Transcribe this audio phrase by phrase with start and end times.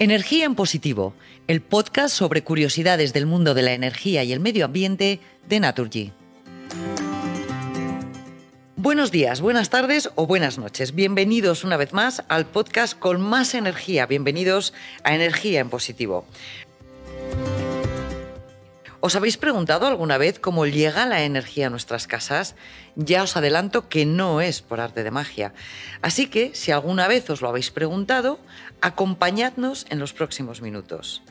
[0.00, 1.12] Energía en Positivo,
[1.46, 6.10] el podcast sobre curiosidades del mundo de la energía y el medio ambiente de Naturgy.
[8.76, 10.94] Buenos días, buenas tardes o buenas noches.
[10.94, 14.06] Bienvenidos una vez más al podcast con más energía.
[14.06, 14.72] Bienvenidos
[15.04, 16.24] a Energía en Positivo.
[19.02, 22.54] ¿Os habéis preguntado alguna vez cómo llega la energía a nuestras casas?
[22.96, 25.54] Ya os adelanto que no es por arte de magia.
[26.02, 28.38] Así que, si alguna vez os lo habéis preguntado,
[28.82, 31.22] acompañadnos en los próximos minutos.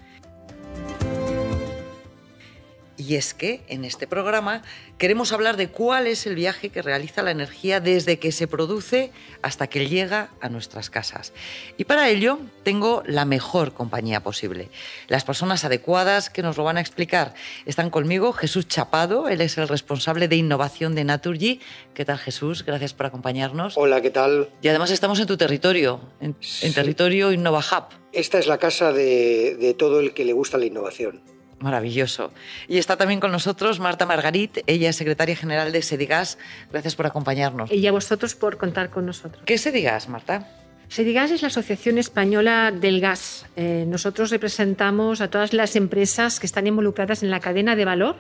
[3.00, 4.62] Y es que en este programa
[4.98, 9.14] queremos hablar de cuál es el viaje que realiza la energía desde que se produce
[9.42, 11.32] hasta que llega a nuestras casas.
[11.78, 14.68] Y para ello tengo la mejor compañía posible.
[15.08, 17.34] Las personas adecuadas que nos lo van a explicar
[17.66, 21.62] están conmigo Jesús Chapado, él es el responsable de innovación de Naturgy.
[21.94, 22.66] ¿Qué tal Jesús?
[22.66, 23.78] Gracias por acompañarnos.
[23.78, 24.50] Hola, ¿qué tal?
[24.62, 26.36] Y además estamos en tu territorio, en,
[26.74, 27.96] territorio Innova Hub.
[28.12, 31.39] Esta es la casa de, de todo el que le gusta la innovación.
[31.60, 32.32] Maravilloso.
[32.68, 36.38] Y está también con nosotros Marta Margarit, ella es secretaria general de Sedigas.
[36.72, 37.72] Gracias por acompañarnos.
[37.72, 39.44] Y a vosotros por contar con nosotros.
[39.46, 40.59] ¿Qué es Sedigas, Marta?
[40.90, 43.46] Sedigas es la Asociación Española del Gas.
[43.56, 48.16] Eh, nosotros representamos a todas las empresas que están involucradas en la cadena de valor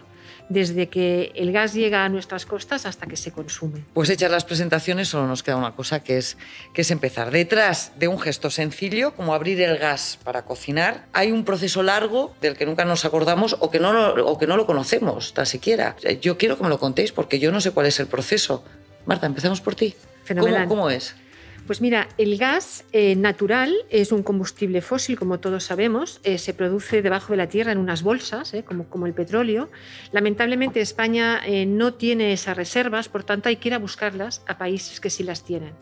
[0.50, 3.84] desde que el gas llega a nuestras costas hasta que se consume.
[3.94, 6.38] Pues hechas las presentaciones solo nos queda una cosa que es,
[6.73, 7.31] que es empezar.
[7.31, 12.36] Detrás de un gesto sencillo como abrir el gas para cocinar hay un proceso largo
[12.39, 15.48] del que nunca nos acordamos o que no lo, o que no lo conocemos tan
[15.48, 15.95] siquiera.
[16.22, 18.64] Yo quiero que me lo contéis porque yo no sé cuál es el proceso.
[19.08, 19.95] Marta, empezamos por ti.
[20.23, 20.67] Fenomenal.
[20.67, 21.16] ¿Cómo, cómo es?
[21.70, 26.56] Pues mira, el gas eh, natural es un combustible fósil, como todos sabemos, eh, se
[26.56, 29.70] produce debajo de la tierra en unas bolsas, eh, como, el petróleo.
[30.11, 35.00] Lamentablemente España no tiene esas reservas, por tanto hay que ir a buscarlas a países
[35.00, 35.73] que sí las tienen.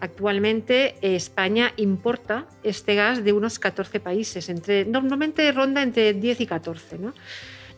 [0.00, 6.46] Actualmente España importa este gas de unos 14 países, entre, normalmente ronda entre 10 y
[6.46, 7.00] 14.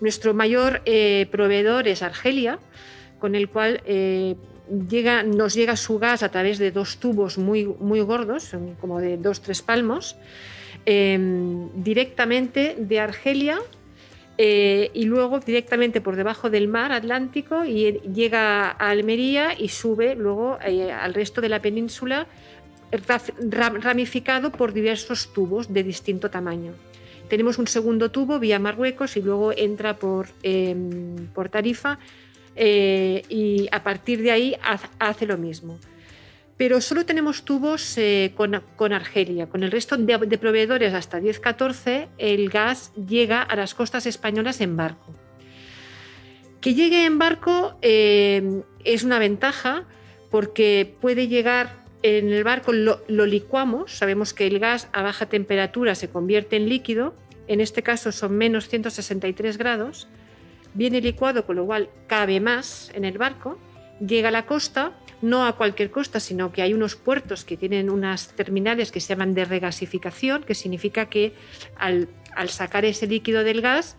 [0.01, 0.83] Nuestro mayor
[1.33, 2.61] proveedor es Argelia,
[3.19, 3.83] con el cual
[4.71, 8.51] nos llega su gas a través de dos tubos muy, muy gordos,
[8.81, 10.17] como de dos, tres palmos,
[10.87, 13.59] em, directamente de Argelia
[14.39, 20.15] eh, y luego directamente por debajo del mar Atlántico y llega a Almería y sube
[20.15, 22.27] luego eh, al resto de la península
[23.81, 26.73] ramificado por diversos tubos de distinto tamaño.
[27.29, 31.99] Tenemos un segundo tubo vía Marruecos y luego entra por, em, por Tarifa
[32.57, 34.57] eh, y a partir de ahí
[34.99, 35.79] hace lo mismo.
[36.57, 39.49] Pero solo tenemos tubos eh, con, Argelia.
[39.49, 44.77] Con el resto de, proveedores, hasta 10-14, el gas llega a las costas españolas en
[44.77, 45.15] barco.
[46.61, 49.87] Que llegue en barco eh, es una ventaja
[50.31, 55.95] porque puede llegar en el barco, lo, licuamos, sabemos que el gas a baja temperatura
[55.95, 57.15] se convierte en líquido,
[57.47, 60.09] en este caso son menos 163 grados,
[60.75, 63.59] viene licuado, con lo cual cabe más en el barco,
[64.05, 64.93] llega a la costa,
[65.23, 69.09] no a cualquier costa, sino que hay unos puertos que tienen unas terminales que se
[69.09, 71.35] llaman de regasificación, que significa que
[71.77, 72.09] al,
[72.49, 73.97] sacar ese líquido del gas,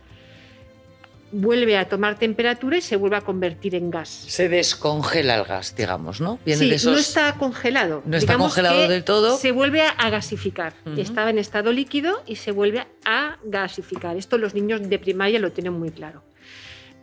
[1.34, 4.10] vuelve a tomar temperatura y se vuelve a convertir en gas.
[4.10, 6.40] Se descongela el gas, digamos, ¿no?
[6.46, 8.02] sí, no está congelado.
[8.06, 9.38] No está congelado del todo.
[9.38, 10.74] Se vuelve a gasificar.
[10.98, 14.18] Estaba en estado líquido y se vuelve a gasificar.
[14.18, 16.24] Esto los niños de primaria lo tienen muy claro.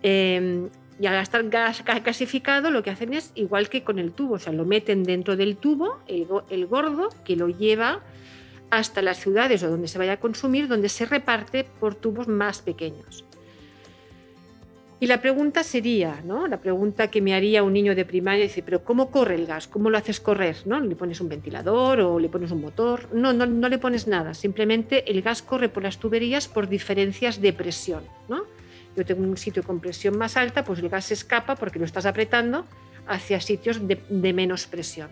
[0.03, 0.69] Em,
[1.01, 4.39] y al estar gas, gasificado, lo que hacen es igual que con el tubo, o
[4.39, 8.01] sea, lo meten dentro del tubo, el, gordo, que lo lleva
[8.71, 12.63] hasta las ciudades o donde se vaya a consumir, donde se reparte por tubos más
[12.63, 13.25] pequeños.
[15.01, 16.49] Y la pregunta sería, ¿no?
[16.49, 19.69] La pregunta que me haría un niño de primaria dice, pero ¿cómo corre el gas?
[19.69, 20.57] ¿Cómo lo haces correr?
[20.65, 20.81] ¿No?
[20.81, 23.09] ¿Le pones un ventilador o le pones un motor?
[23.15, 24.35] No, no, no le pones nada.
[24.35, 28.43] Simplemente el gas corre por las tuberías por diferencias de presión, ¿no?
[28.99, 31.85] Yo tengo un sitio con presión más alta, pues el gas se escapa porque lo
[31.85, 32.67] estás apretando
[33.07, 35.09] hacia sitios de, menos presión.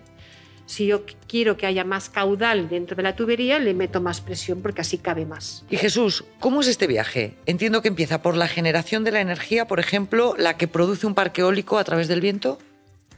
[0.65, 4.61] Si yo quiero que haya más caudal dentro de la tubería, le meto más presión
[4.61, 5.63] porque así cabe más.
[5.69, 7.35] Y Jesús, ¿cómo es este viaje?
[7.45, 11.15] Entiendo que empieza por la generación de la energía, por ejemplo, la que produce un
[11.15, 12.59] parque eólico a través del viento.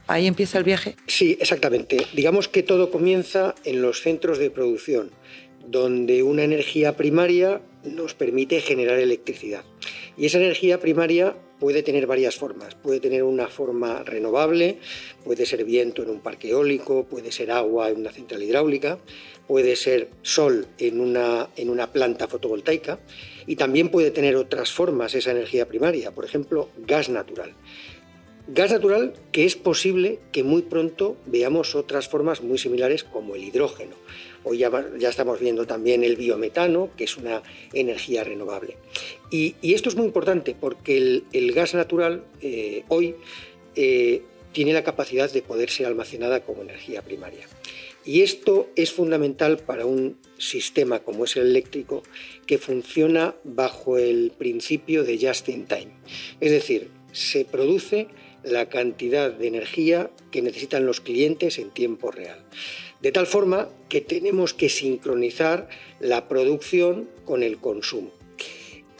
[0.06, 0.94] ¿Ahí empieza el viaje?
[1.08, 2.06] Sí, exactamente.
[2.14, 5.10] Digamos que todo comienza en los centros de producción,
[5.66, 9.64] donde una energía primaria nos permite generar electricidad.
[10.16, 12.74] Y esa energía primaria puede tener varias formas.
[12.74, 14.78] Puede tener una forma renovable,
[15.24, 18.98] puede ser viento en un parque eólico, puede ser agua en una central hidráulica,
[19.46, 23.00] puede ser sol en una, en una planta fotovoltaica
[23.46, 27.52] y también puede tener otras formas esa energía primaria, por ejemplo, gas natural.
[28.48, 33.44] Gas natural que es posible que muy pronto veamos otras formas muy similares como el
[33.44, 33.96] hidrógeno.
[34.42, 34.70] Hoy ya,
[35.08, 37.42] estamos viendo también el biometano, que es una
[37.72, 38.76] energía renovable.
[39.30, 43.16] Y, esto es muy importante porque el, gas natural eh, hoy
[43.76, 44.22] eh,
[44.52, 47.46] tiene la capacidad de poder ser almacenada como energía primaria.
[48.04, 52.02] Y esto es fundamental para un sistema como es el eléctrico
[52.46, 55.90] que funciona bajo el principio de just in time.
[56.40, 58.08] Es decir, se produce
[58.42, 62.42] la cantidad de energía que necesitan los clientes en tiempo real.
[63.02, 65.68] De tal forma que tenemos que sincronizar
[66.00, 68.10] la producción con el consumo.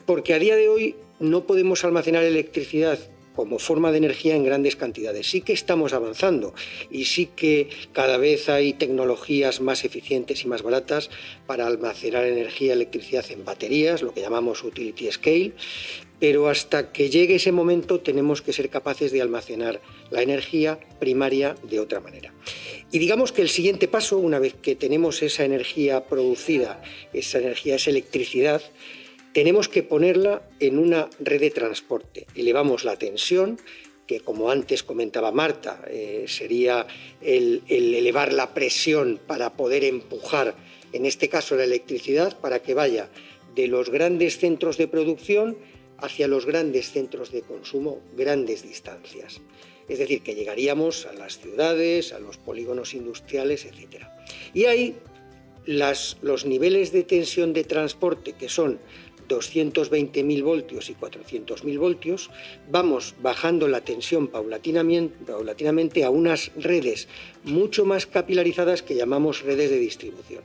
[0.06, 2.98] Porque a día de hoy no podemos almacenar electricidad
[3.34, 5.30] como forma de energía en grandes cantidades.
[5.30, 6.52] Sí que estamos avanzando
[6.90, 11.10] y sí que cada vez hay tecnologías más eficientes y más baratas
[11.46, 15.52] para almacenar energía, electricidad en baterías, lo que llamamos utility scale,
[16.20, 19.80] pero hasta que llegue ese momento tenemos que ser capaces de almacenar
[20.10, 22.32] la energía primaria de otra manera.
[22.92, 26.82] Y digamos que el siguiente paso, una vez que tenemos esa energía producida,
[27.12, 28.62] esa energía, esa electricidad,
[29.32, 32.26] tenemos que ponerla en una red de transporte.
[32.34, 33.58] Elevamos la tensión,
[34.06, 36.86] que como antes comentaba Marta, eh, sería
[37.22, 40.56] el, elevar la presión para poder empujar,
[40.92, 43.08] en este caso la electricidad, para que vaya
[43.54, 45.56] de los grandes centros de producción
[46.02, 49.40] hacia los grandes centros de consumo, grandes distancias.
[49.88, 54.04] Es decir, que llegaríamos a las ciudades, a los polígonos industriales, etc.
[54.54, 54.96] Y ahí
[55.66, 58.78] los niveles de tensión de transporte, que son
[59.28, 62.30] 220.000 voltios y 400.000 voltios,
[62.70, 67.08] vamos bajando la tensión paulatinamente, a unas redes
[67.44, 70.42] mucho más capilarizadas que llamamos redes de distribución.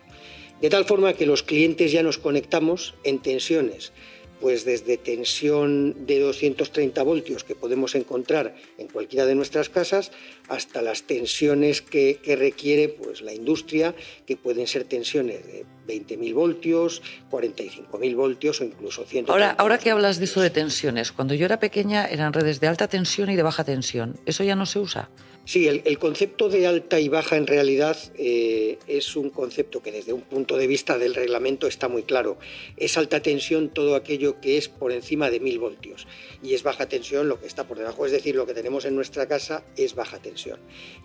[0.61, 3.91] De tal forma que los clientes ya nos conectamos en tensiones
[4.39, 10.11] pues desde tensión de 230 voltios que podemos encontrar en cualquiera de nuestras casas
[10.47, 13.95] hasta las tensiones que, requiere pues, la industria,
[14.25, 17.01] que pueden ser tensiones de 20.000 voltios,
[17.31, 19.29] 45.000 voltios o incluso 100.
[19.29, 22.67] Ahora, ahora que hablas de eso de tensiones, cuando yo era pequeña eran redes de
[22.67, 24.19] alta tensión y de baja tensión.
[24.25, 25.09] ¿Eso ya no se usa?
[25.45, 30.11] Sí, el, concepto de alta y baja en realidad eh, es un concepto que desde
[30.11, 32.39] un punto de vista del reglamento está muy claro.
[32.77, 36.07] Es alta tensión todo aquello que es por encima de 1000 voltios
[36.41, 38.95] y es baja tensión lo que está por debajo, es decir, lo que tenemos en
[38.95, 40.59] nuestra casa es baja tensión.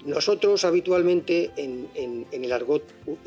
[0.07, 2.83] Nosotros habitualmente en, en el argot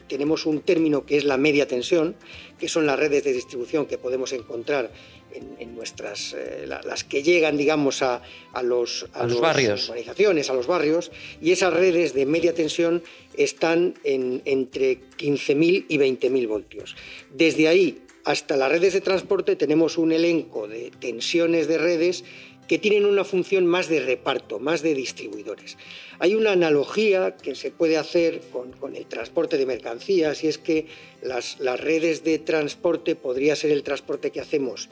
[0.08, 2.16] tenemos un término que es la media tensión,
[2.58, 4.92] que son las redes de distribución que podemos encontrar
[5.34, 8.22] en, nuestras, eh, las que llegan, digamos, a,
[8.64, 9.90] los, a, los, barrios.
[9.90, 13.04] organizaciones, a los barrios, y esas redes de media tensión
[13.36, 16.96] están en, entre 15.000 y 20.000 voltios.
[17.34, 22.24] Desde ahí hasta las redes de transporte tenemos un elenco de tensiones de redes
[22.68, 25.78] que tienen una función más de reparto, más de distribuidores.
[26.20, 30.88] Hay una analogía que se puede hacer con, el transporte de mercancías y es que
[31.22, 34.90] las, redes de transporte podría ser el transporte que hacemos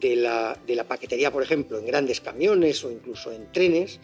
[0.00, 4.00] de la, paquetería, por ejemplo, en grandes camiones o incluso en trenes,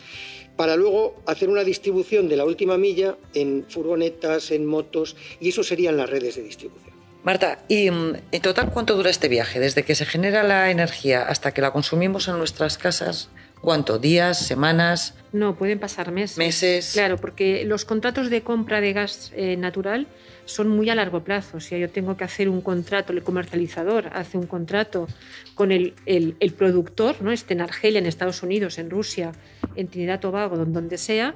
[0.56, 5.62] para luego hacer una distribución de la última milla en furgonetas, en motos, y eso
[5.62, 6.89] serían las redes de distribución.
[7.22, 9.61] Marta, ¿y mm, en total cuánto dura este viaje?
[9.61, 13.28] Desde que se genera la energía hasta que la consumimos en nuestras casas,
[13.61, 13.99] ¿cuánto?
[13.99, 14.38] ¿Días?
[14.46, 15.14] ¿Semanas?
[15.32, 16.38] No, pueden pasar meses.
[16.38, 16.93] Meses.
[16.94, 20.06] Claro, porque los contratos de compra de gas eh, natural
[20.46, 21.58] son muy a largo plazo.
[21.58, 25.06] O sea, yo tengo que hacer un contrato, el comercializador hace un contrato
[25.55, 27.32] con el, el, productor, ¿no?
[27.32, 29.32] Este en Argelia, en Estados Unidos, en Rusia,
[29.77, 31.34] en Trinidad Tobago, donde sea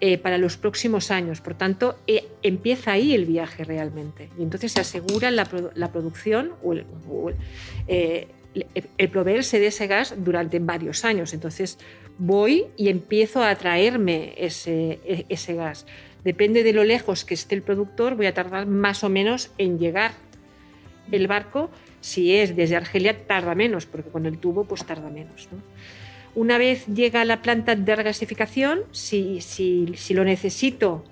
[0.00, 1.40] eh, para los próximos años.
[1.40, 4.30] Por tanto, eh, empieza ahí el viaje realmente.
[4.38, 7.32] Y entonces se asegura la, producción o,
[7.88, 11.34] eh, el, proveerse de ese gas durante varios años.
[11.34, 11.78] Entonces
[12.16, 15.84] voy y empiezo a traerme ese, e, ese gas.
[16.22, 19.80] Depende de lo lejos que esté el productor, voy a tardar más o menos en
[19.80, 20.12] llegar.
[21.10, 25.48] El barco, si es desde Argelia, tarda menos, porque con el tubo pues tarda menos.
[25.50, 25.58] ¿no?
[26.34, 29.40] Una vez llega a la planta de regasificación, si,
[30.10, 31.04] lo necesito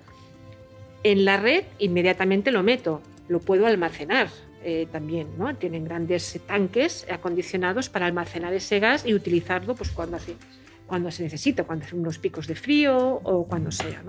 [1.03, 4.29] en la red, inmediatamente lo meto, lo puedo almacenar.
[4.63, 5.55] Eh, también, ¿no?
[5.55, 10.17] Tienen grandes tanques acondicionados para almacenar ese gas y utilizarlo pues, cuando,
[10.87, 14.03] cuando se necesita, cuando hace unos picos de frío o cuando sea,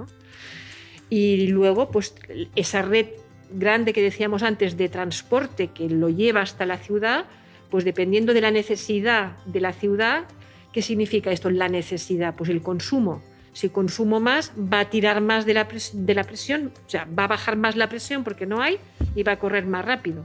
[1.11, 2.15] Y luego, pues
[2.57, 3.07] esa red
[3.51, 7.27] grande que decíamos antes de transporte que lo lleva hasta la ciudad,
[7.71, 10.25] pues dependiendo de la necesidad de la ciudad,
[10.73, 11.51] ¿Qué significa esto?
[11.51, 13.23] La necesidad, pues el consumo.
[13.53, 17.25] Si consumo más, va a tirar más de la, de la presión, o sea, va
[17.25, 18.79] a bajar más la presión porque no hay
[19.15, 20.25] y va a correr más rápido.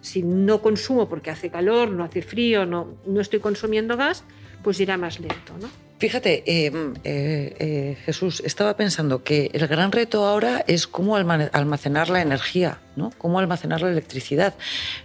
[0.00, 4.24] Si no consumo porque hace calor, no hace frío, no, no estoy consumiendo gas,
[4.62, 5.56] pues irá más lento.
[5.60, 5.68] ¿no?
[6.04, 6.70] Fíjate, eh,
[7.04, 12.76] eh, eh, Jesús, estaba pensando que el gran reto ahora es cómo almacenar la energía,
[12.94, 13.10] ¿no?
[13.16, 14.52] Cómo almacenar la electricidad,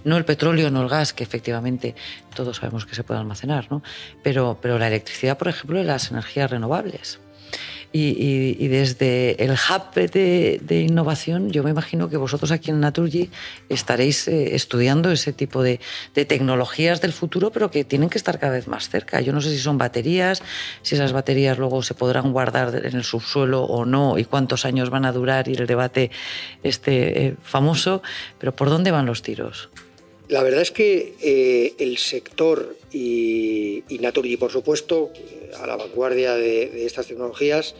[0.03, 1.95] no el petróleo, no el gas, que efectivamente
[2.35, 3.81] todos sabemos que se puede almacenar, ¿no?
[4.23, 7.21] Pero, pero la electricidad, por ejemplo, y las energías renovables.
[7.91, 13.31] Y, desde el hub de, innovación, yo me imagino que vosotros aquí en Naturgy
[13.67, 15.79] estaréis eh, estudiando ese tipo de,
[16.13, 19.21] tecnologías del futuro, pero que tienen que estar cada vez más cerca.
[19.21, 20.43] Yo no sé si son baterías,
[20.83, 24.91] si esas baterías luego se podrán guardar en el subsuelo o no, y cuántos años
[24.91, 26.11] van a durar, y el debate
[26.61, 28.03] este eh, famoso,
[28.37, 29.69] pero ¿por dónde van los tiros?
[30.29, 35.11] La verdad es que eh, el sector y, y por supuesto,
[35.59, 37.73] a la vanguardia de, estas tecnologías,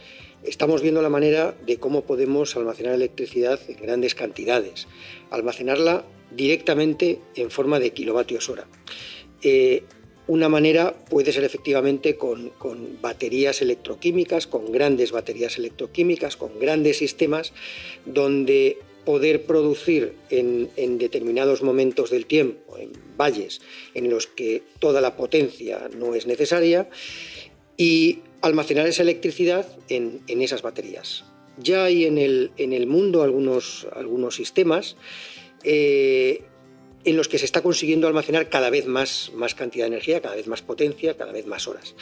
[0.44, 4.88] estamos viendo la manera de cómo podemos almacenar electricidad en grandes cantidades,
[5.30, 6.04] almacenarla
[6.36, 8.66] directamente en forma de kilovatios hora.
[9.44, 9.84] Eh,
[10.26, 12.52] una manera puede ser efectivamente con,
[13.00, 17.54] baterías electroquímicas, con grandes baterías electroquímicas, con grandes sistemas,
[18.06, 23.62] donde poder producir en, en, determinados momentos del tiempo, en valles
[23.94, 26.90] en los que toda la potencia no es necesaria,
[27.80, 31.24] y almacenar esa electricidad en, esas baterías.
[31.58, 34.98] Ya hay en el, en el mundo algunos, algunos sistemas
[35.64, 36.44] eh,
[37.06, 40.36] en los que se está consiguiendo almacenar cada vez más, más cantidad de energía, cada
[40.36, 41.96] vez más potencia, cada vez más horas.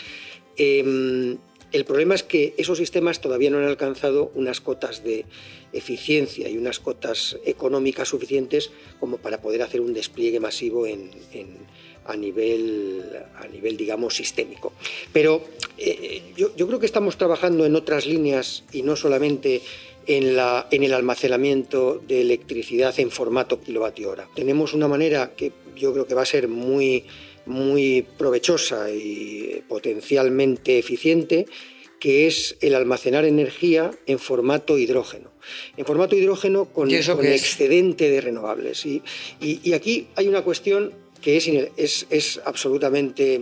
[0.58, 1.38] Em,
[1.71, 5.25] el problema es que esos sistemas todavía no han alcanzado unas cotas de
[5.74, 11.12] eficiencia y unas cotas económicas suficientes como para poder hacer un despliegue masivo en,
[12.05, 13.03] a nivel,
[13.36, 14.71] a nivel digamos, sistémico.
[15.12, 15.43] Pero
[15.77, 19.62] eh, yo, creo que estamos trabajando en otras líneas y no solamente
[20.05, 20.38] en,
[20.71, 24.29] en el almacenamiento de electricidad en formato kilovatio hora.
[24.36, 27.05] Tenemos una manera que yo creo que va a ser muy,
[27.48, 31.46] muy provechosa y potencialmente eficiente,
[32.00, 35.32] que es el almacenar energía en formato hidrógeno.
[35.77, 38.86] En formato hidrógeno con, con excedente de renovables.
[38.86, 39.01] y,
[39.39, 43.41] y aquí hay una cuestión que es, es, absolutamente,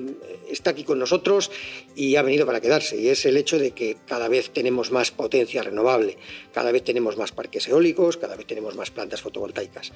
[0.50, 1.51] está aquí con nosotros
[1.96, 5.12] y ha venido para quedarse, y es el hecho de que cada vez tenemos más
[5.12, 6.17] potencia renovable,
[6.53, 9.91] cada vez tenemos más parques eólicos, cada vez tenemos más plantas fotovoltaicas.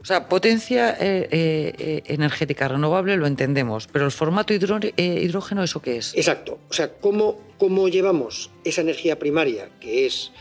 [0.00, 5.80] O sea, potencia eh, eh, energética renovable lo entendemos, pero el formato eh, hidrógeno, ¿eso
[5.80, 6.14] qué es?
[6.14, 10.32] Exacto, o sea, ¿cómo, cómo llevamos esa energía primaria, que es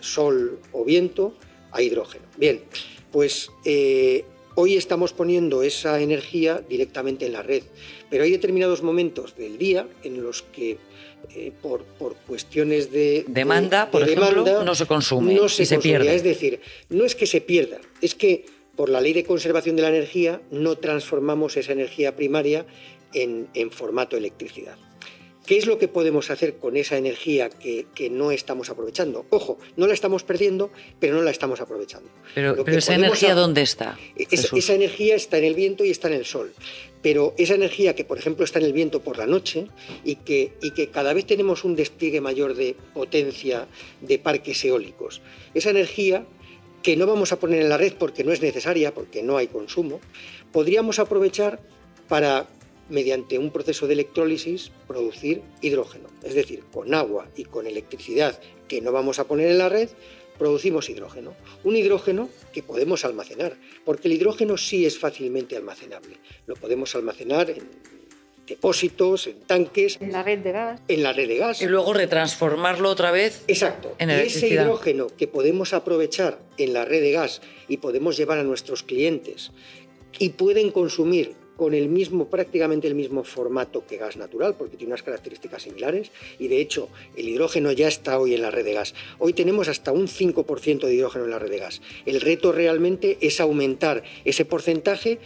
[0.00, 1.34] sol o viento,
[1.70, 2.24] a hidrógeno?
[2.36, 2.60] Bien,
[3.10, 3.50] pues
[4.54, 7.62] Hoy estamos poniendo esa energía directamente en la red,
[8.10, 10.78] pero hay determinados momentos del día en los que
[11.34, 11.84] eh, por,
[12.26, 16.14] cuestiones de demanda, por ejemplo, no se consume no se, pierde.
[16.14, 18.44] Es decir, no es que se pierda, es que
[18.76, 22.66] por la ley de conservación de la energía no transformamos esa energía primaria
[23.14, 24.76] en, en formato electricidad.
[25.46, 29.26] ¿Qué es lo que podemos hacer con esa energía que, no estamos aprovechando?
[29.30, 30.70] Ojo, no la estamos perdiendo,
[31.00, 32.08] pero no la estamos aprovechando.
[32.34, 33.98] Pero, esa energía, ¿dónde está?
[34.16, 36.52] esa energía está en el viento y está en el sol.
[37.02, 39.66] Pero esa energía que, por ejemplo, está en el viento por la noche
[40.04, 43.66] y que, y que cada vez tenemos un despliegue mayor de potencia
[44.00, 45.20] de parques eólicos,
[45.54, 46.24] esa energía
[46.82, 49.46] que no vamos a poner en la red porque no es necesaria, porque no hay
[49.46, 50.00] consumo,
[50.52, 51.60] podríamos aprovechar
[52.08, 52.48] para
[52.92, 56.08] mediante un proceso de electrólisis, producir hidrógeno.
[56.22, 59.88] Es decir, con agua y con electricidad que no vamos a poner en la red,
[60.38, 61.34] producimos hidrógeno.
[61.64, 66.18] Un hidrógeno que podemos almacenar, porque el hidrógeno sí es fácilmente almacenable.
[66.46, 67.62] Lo podemos almacenar en
[68.46, 69.98] depósitos, en tanques.
[70.00, 70.82] En la red de gas.
[70.88, 71.62] En la red de gas.
[71.62, 73.42] Y luego retransformarlo otra vez.
[73.46, 73.94] Exacto.
[73.98, 78.42] En ese hidrógeno que podemos aprovechar en la red de gas y podemos llevar a
[78.42, 79.52] nuestros clientes
[80.18, 84.92] y pueden consumir con el mismo, prácticamente el mismo formato que gas natural, porque tiene
[84.92, 88.72] unas características similares, y de hecho el hidrógeno ya está hoy en la red de
[88.72, 88.94] gas.
[89.18, 91.82] Hoy tenemos hasta un 5% de hidrógeno en la red de gas.
[92.06, 95.18] El reto realmente es aumentar ese porcentaje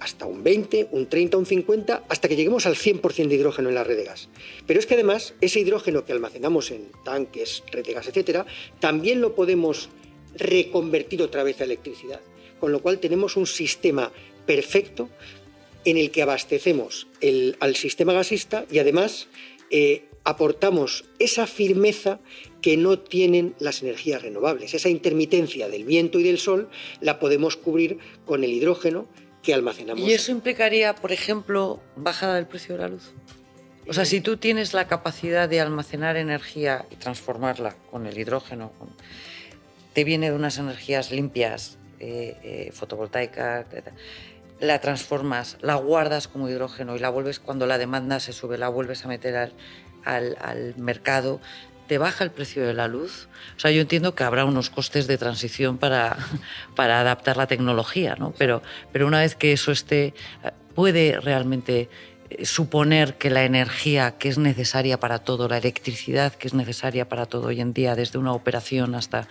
[0.00, 3.74] hasta un 20, un 30, un 50, hasta que lleguemos al 100% de hidrógeno en
[3.74, 4.28] la red de gas.
[4.66, 8.46] Pero es que además ese hidrógeno que almacenamos en tanques, red de gas, etcétera,
[8.80, 9.90] también lo podemos
[10.34, 12.20] reconvertir otra vez a electricidad.
[12.58, 14.10] Con lo cual tenemos un sistema
[14.46, 15.08] perfecto
[15.84, 17.06] en el que abastecemos
[17.60, 19.28] al sistema gasista y además
[19.70, 22.20] eh, aportamos esa firmeza
[22.60, 24.74] que no tienen las energías renovables.
[24.74, 26.68] Esa intermitencia del viento y del sol
[27.00, 29.06] la podemos cubrir con el hidrógeno
[29.42, 30.06] que almacenamos.
[30.06, 33.12] ¿Y eso implicaría, por ejemplo, bajada del precio de la luz?
[33.88, 38.72] O sea, si tú tienes la capacidad de almacenar energía y transformarla con el hidrógeno,
[39.94, 43.92] te viene de unas energías limpias, eh, eh, fotovoltaicas, etc
[44.60, 48.68] la transformas, la guardas como hidrógeno y la vuelves cuando la demanda se sube, la
[48.68, 49.36] vuelves a meter
[50.04, 51.40] al, al, mercado,
[51.88, 53.28] te baja el precio de la luz.
[53.56, 56.16] O sea, yo entiendo que habrá unos costes de transición para,
[56.76, 58.32] para adaptar la tecnología, ¿no?
[58.36, 58.62] Pero,
[58.92, 60.14] pero una vez que eso esté,
[60.74, 61.88] puede realmente
[62.30, 67.08] eh, suponer que la energía que es necesaria para todo, la electricidad que es necesaria
[67.08, 69.26] para todo hoy en día, desde una operación hasta,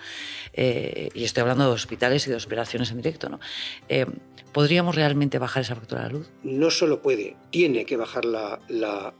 [0.52, 3.40] eh, y estoy hablando de hospitales y de operaciones en directo, ¿no?
[3.88, 4.06] Eh,
[4.52, 6.30] ¿podríamos realmente bajar esa factura de la luz?
[6.42, 8.24] No solo puede, tiene que bajar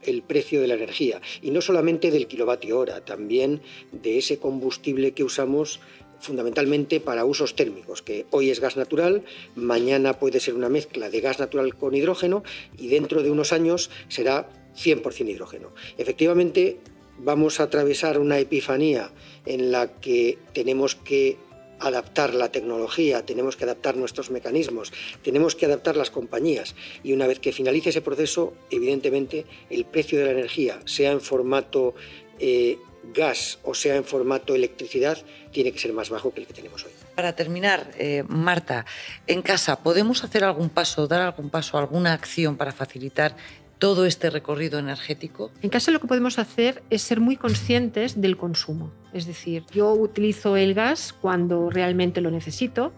[0.03, 5.13] el precio de la energía, y no solamente del kilovatio hora, también de ese combustible
[5.13, 5.81] que usamos
[6.21, 11.21] fundamentalmente para usos térmicos, que hoy es gas natural, mañana puede ser una mezcla de
[11.21, 12.43] gas natural con hidrógeno
[12.77, 15.73] y dentro de unos años será 100% hidrógeno.
[15.97, 16.79] Efectivamente,
[17.19, 19.11] vamos a atravesar una epifanía
[19.47, 21.39] en la que tenemos que
[21.81, 27.27] adaptar la tecnología, tenemos que adaptar nuestros mecanismos, tenemos que adaptar las compañías y una
[27.27, 31.95] vez que finalice ese proceso, evidentemente el precio de la energía, sea en formato
[32.39, 32.79] eh,
[33.15, 35.19] gas o sea en formato electricidad,
[35.53, 36.93] tiene que ser más bajo que el que tenemos hoy.
[37.15, 38.87] Para terminar, eh, Marta,
[39.27, 43.37] en casa, ¿podemos hacer algún paso, dar algún paso, alguna acción para facilitar
[43.81, 45.51] todo este recorrido energético?
[45.63, 48.93] En casa lo que podemos hacer es ser muy conscientes del consumo.
[49.13, 52.93] Es decir, yo utilizo el gas cuando realmente lo necesito,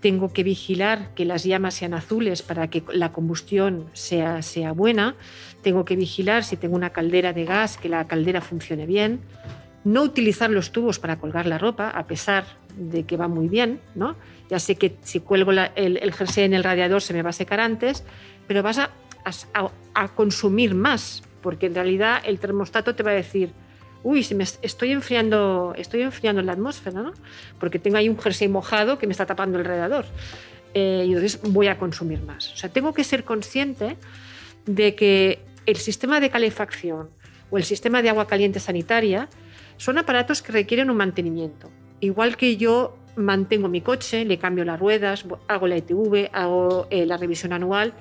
[0.00, 5.14] tengo que vigilar que las llamas sean azules para que la combustión sea, sea buena,
[5.62, 9.20] tengo que vigilar si tengo una caldera de gas, que la caldera funcione bien,
[9.84, 12.44] no utilizar los tubos para colgar la ropa, a pesar
[12.76, 14.16] de que va muy bien, ¿no?
[14.50, 17.32] Ya sé que si cuelgo el, el, jersey en el radiador se me va a
[17.32, 18.04] secar antes,
[18.46, 18.90] pero vas a,
[19.26, 23.52] a, a consumir más, porque en realidad el termostato te va a decir,
[24.02, 27.12] uy, me estoy enfriando, estoy enfriando la atmósfera, ¿no?
[27.58, 30.04] Porque tengo ahí un jersey mojado que me está tapando el radiador.
[30.74, 32.52] Eh, y entonces voy a consumir más.
[32.52, 33.96] O sea, tengo que ser consciente
[34.66, 37.10] de que el sistema de calefacción
[37.50, 39.28] o el sistema de agua caliente sanitaria
[39.76, 41.70] son aparatos que requieren un mantenimiento.
[42.00, 47.06] Igual que yo mantengo mi coche, le cambio las ruedas, hago la ITV, hago eh,
[47.06, 47.94] la revisión anual,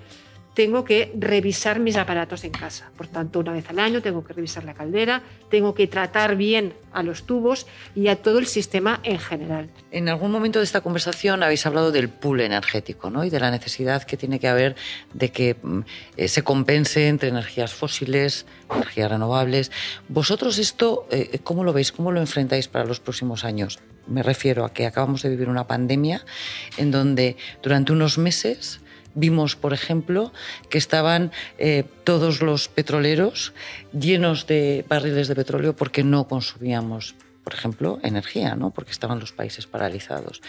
[0.55, 2.89] tengo que revisar mis aparatos en casa.
[2.97, 6.73] Por tanto, una vez al año tengo que revisar la caldera, tengo que tratar bien
[6.93, 9.69] a los tubos y a todo el sistema en general.
[9.91, 13.25] En algún momento de esta conversación habéis hablado del pool energético ¿no?
[13.25, 14.77] y de la necesidad que tiene que haber
[15.13, 15.79] de que mm,
[16.15, 19.71] eh, se compense entre energías fósiles, energías renovables.
[20.07, 21.91] ¿Vosotros esto eh, cómo lo veis?
[21.91, 23.79] ¿Cómo lo enfrentáis para los próximos años?
[24.07, 26.23] Me refiero a que acabamos de vivir una pandemia
[26.77, 28.79] en donde durante unos meses
[29.15, 30.31] Vimos, por ejemplo,
[30.69, 33.53] que estaban eh, todos los petroleros
[33.97, 38.71] llenos de barriles de petróleo porque no consumíamos, por ejemplo, energía, ¿no?
[38.71, 40.41] porque estaban los países paralizados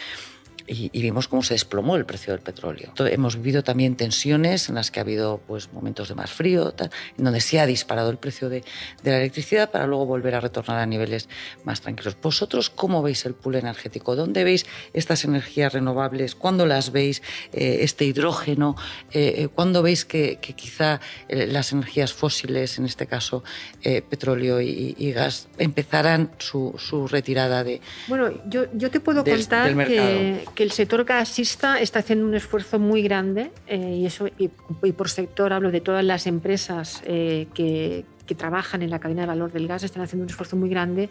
[0.66, 2.92] y, vimos cómo se desplomó el precio del petróleo.
[2.98, 7.24] Hemos vivido también tensiones en las que ha habido pues, momentos de más frío, en
[7.24, 8.64] donde se ha disparado el precio de,
[9.02, 11.28] de, la electricidad para luego volver a retornar a niveles
[11.64, 12.16] más tranquilos.
[12.20, 14.16] ¿Vosotros cómo veis el pool energético?
[14.16, 16.34] ¿Dónde veis estas energías renovables?
[16.34, 17.22] ¿Cuándo las veis?
[17.52, 18.76] Eh, este hidrógeno,
[19.12, 23.44] eh, eh ¿cuándo veis que, que quizá las energías fósiles, en este caso
[23.82, 27.80] eh, petróleo y, y, gas, empezarán su, su retirada de...
[28.08, 32.34] Bueno, yo, yo te puedo de, contar que que el sector gasista está haciendo un
[32.34, 37.46] esfuerzo muy grande eh, y, eso, y, por sector hablo de todas las empresas eh,
[37.54, 38.04] que,
[38.36, 41.08] trabajan en la cadena de valor del gas, están haciendo un esfuerzo muy grande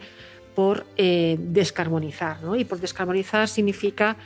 [0.53, 2.43] por eh, descarbonizar.
[2.43, 2.57] ¿no?
[2.57, 4.17] Y por descarbonizar significa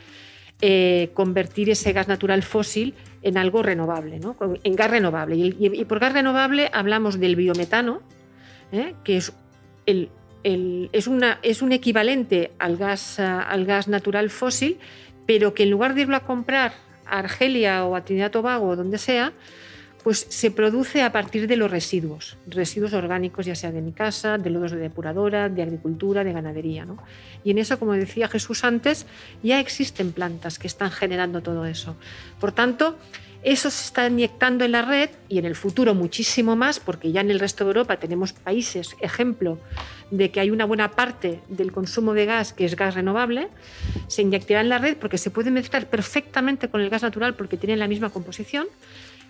[1.14, 4.36] convertir ese gas natural fósil en algo renovable, ¿no?
[4.62, 5.36] en gas renovable.
[5.36, 8.02] Y, por gas renovable hablamos del biometano,
[9.04, 9.32] que es
[10.42, 14.78] es, una, es, un equivalente al gas, al gas natural fósil,
[15.30, 16.72] pero que en lugar de irlo a comprar
[17.06, 19.32] a Argelia o a Trinidad Tobago o donde sea,
[20.02, 24.38] pues se produce a partir de los residuos, residuos orgánicos, ya sea de mi casa,
[24.38, 26.84] de lodos de depuradora, de agricultura, de ganadería.
[26.84, 26.98] ¿no?
[27.44, 29.06] Y en eso, como decía Jesús antes,
[29.42, 31.96] ya existen plantas que están generando todo eso.
[32.38, 32.96] Por tanto,
[33.42, 37.22] eso se está inyectando en la red y en el futuro muchísimo más, porque ya
[37.22, 39.58] en el resto de Europa tenemos países, ejemplo,
[40.10, 43.48] de que hay una buena parte del consumo de gas que es gas renovable,
[44.08, 47.56] se inyectará en la red porque se puede mezclar perfectamente con el gas natural porque
[47.56, 48.66] tienen la misma composición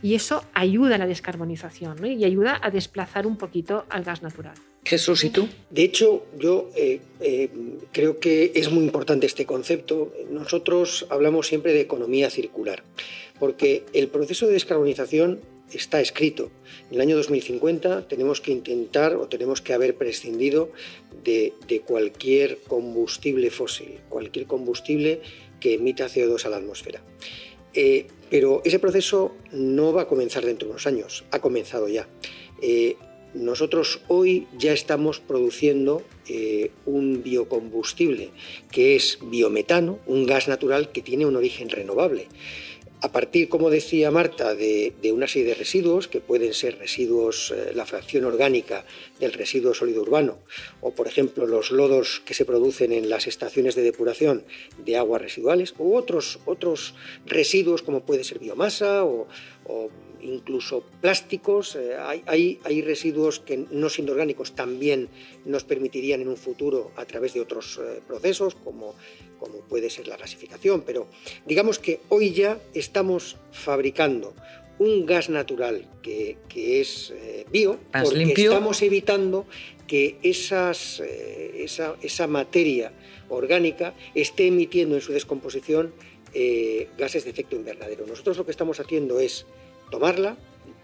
[0.02, 2.06] y eso ayuda a la descarbonización ¿no?
[2.06, 4.54] y ayuda a desplazar un poquito al gas natural.
[4.84, 5.48] Jesús, ¿y tú?
[5.68, 7.50] De hecho, yo eh, eh,
[7.92, 10.12] creo que es muy importante este concepto.
[10.30, 12.82] Nosotros hablamos siempre de economía circular,
[13.38, 16.50] porque el proceso de descarbonización está escrito.
[16.88, 20.72] En el año 2050 tenemos que intentar o tenemos que haber prescindido
[21.24, 25.20] de, de cualquier combustible fósil, cualquier combustible
[25.60, 27.02] que emita CO2 a la atmósfera.
[27.74, 32.08] Eh, Pero ese proceso no va a comenzar dentro de unos años, ha comenzado ya.
[32.62, 32.96] Eh,
[33.34, 38.30] nosotros hoy ya estamos produciendo eh, un biocombustible
[38.70, 42.26] que es biometano, un gas natural que tiene un origen renovable
[43.02, 47.72] a partir, como decía Marta, de, una serie de residuos, que pueden ser residuos, eh,
[47.74, 48.84] la fracción orgánica
[49.18, 50.38] del residuo sólido urbano,
[50.82, 54.44] o por ejemplo los lodos que se producen en las estaciones de depuración
[54.78, 59.26] de aguas residuales, u otros, otros residuos como puede ser biomasa o,
[60.22, 61.76] incluso plásticos.
[61.76, 65.08] Eh, hay, hay, residuos que no siendo orgánicos también
[65.44, 68.94] nos permitirían en un futuro a través de otros eh, procesos como
[69.38, 71.08] como puede ser la gasificación, pero
[71.46, 74.34] digamos que hoy ya estamos fabricando
[74.80, 79.46] un gas natural que, es eh, bio, porque estamos evitando
[79.86, 81.66] que esas, eh,
[82.02, 82.92] esa, materia
[83.28, 85.92] orgánica esté emitiendo en su descomposición
[86.32, 88.06] eh, gases de efecto invernadero.
[88.06, 89.44] Nosotros lo que estamos haciendo es
[89.90, 90.36] tomarla,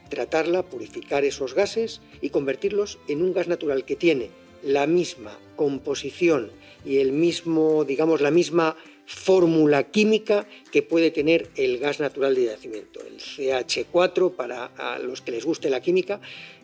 [0.08, 4.30] tratarla, purificar esos gases y convertirlos en un gas natural que tiene
[4.62, 6.50] la misma composición
[6.84, 12.46] y el mismo, digamos, la misma fórmula química que puede tener el gas natural de
[12.46, 16.20] yacimiento, el CH4 para los que les guste la química,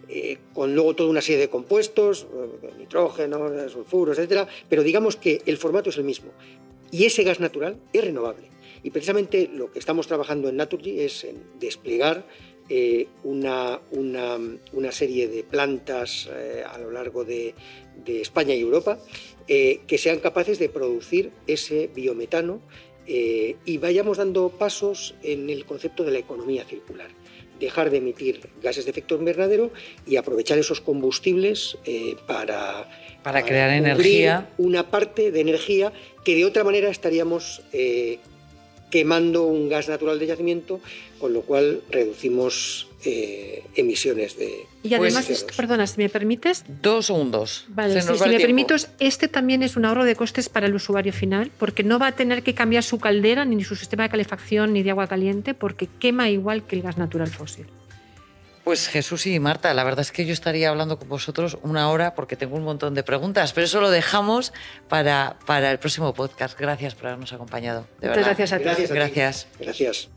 [0.08, 2.26] eh, con luego toda una serie de compuestos,
[2.62, 6.32] eh, nitrógeno, sulfuros, etcétera, pero digamos que el formato es el mismo
[6.90, 8.51] y ese gas natural es renovable.
[8.82, 12.26] Y precisamente lo que estamos trabajando en Naturgy es en desplegar
[12.68, 16.28] eh, una, una, serie de plantas
[16.66, 17.54] a lo largo de,
[18.04, 18.98] de España y Europa
[19.48, 22.60] eh, que sean capaces de producir ese biometano
[23.06, 27.08] eh, y vayamos dando pasos en el concepto de la economía circular.
[27.58, 29.70] Dejar de emitir gases de efecto invernadero
[30.06, 32.88] y aprovechar esos combustibles eh, para,
[33.22, 34.50] para, crear energía.
[34.58, 35.92] Una parte de energía
[36.24, 37.62] que de otra manera estaríamos
[38.92, 40.78] quemando un gas natural de yacimiento,
[41.18, 44.66] con lo cual reducimos eh, emisiones de.
[44.82, 46.62] Y además, perdona, si me permites.
[46.82, 47.64] Dos segundos.
[47.68, 51.50] Vale, si, me permites, este también es un ahorro de costes para el usuario final,
[51.58, 54.82] porque no va a tener que cambiar su caldera, ni su sistema de calefacción, ni
[54.82, 57.66] de agua caliente, porque quema igual que el gas natural fósil.
[58.64, 62.14] Pues Jesús y Marta, la verdad es que yo estaría hablando con vosotros una hora
[62.14, 64.52] porque tengo un montón de preguntas, pero eso lo dejamos
[64.88, 66.58] para, para el próximo podcast.
[66.58, 67.86] Gracias por habernos acompañado.
[68.00, 68.64] Muchas gracias a ti.
[68.64, 69.48] Gracias.
[69.58, 70.08] gracias.